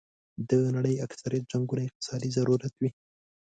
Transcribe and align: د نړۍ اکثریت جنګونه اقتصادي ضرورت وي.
د 0.49 0.51
نړۍ 0.75 0.95
اکثریت 1.05 1.43
جنګونه 1.51 1.81
اقتصادي 1.83 2.29
ضرورت 2.37 2.73
وي. 2.77 2.89